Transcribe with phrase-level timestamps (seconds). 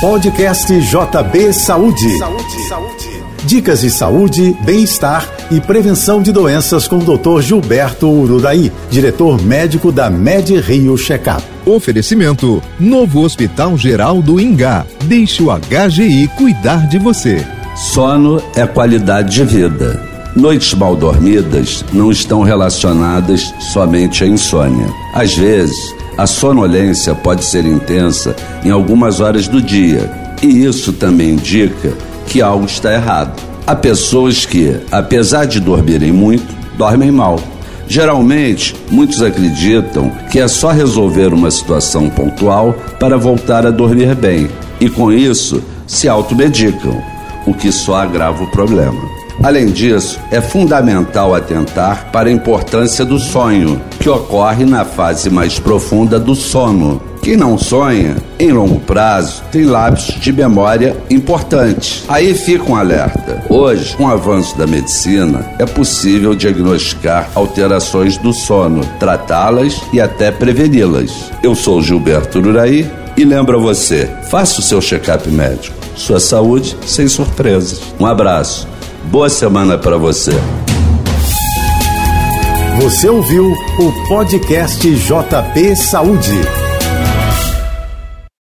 [0.00, 2.18] Podcast JB Saúde.
[2.18, 3.24] Saúde, saúde.
[3.46, 7.40] Dicas de saúde, bem-estar e prevenção de doenças com o Dr.
[7.40, 11.42] Gilberto Ururaí, diretor médico da Med Rio Checkup.
[11.64, 14.84] Oferecimento: Novo Hospital Geral do Ingá.
[15.04, 17.42] Deixe o HGI cuidar de você.
[17.74, 19.98] Sono é qualidade de vida.
[20.36, 24.88] Noites mal dormidas não estão relacionadas somente à insônia.
[25.14, 28.34] Às vezes, a sonolência pode ser intensa
[28.64, 30.10] em algumas horas do dia,
[30.42, 31.92] e isso também indica
[32.26, 33.40] que algo está errado.
[33.66, 36.46] Há pessoas que, apesar de dormirem muito,
[36.78, 37.38] dormem mal.
[37.88, 44.48] Geralmente, muitos acreditam que é só resolver uma situação pontual para voltar a dormir bem,
[44.80, 47.00] e com isso se automedicam,
[47.46, 49.25] o que só agrava o problema.
[49.42, 55.58] Além disso, é fundamental atentar para a importância do sonho, que ocorre na fase mais
[55.58, 57.00] profunda do sono.
[57.22, 62.04] Quem não sonha, em longo prazo, tem lápis de memória importantes.
[62.08, 63.42] Aí fica um alerta.
[63.48, 70.30] Hoje, com o avanço da medicina, é possível diagnosticar alterações do sono, tratá-las e até
[70.30, 71.32] preveni-las.
[71.42, 75.74] Eu sou Gilberto Uraí e lembro a você, faça o seu check-up médico.
[75.96, 77.80] Sua saúde sem surpresas.
[77.98, 78.68] Um abraço.
[79.10, 80.32] Boa semana para você.
[82.80, 86.65] Você ouviu o podcast JB Saúde.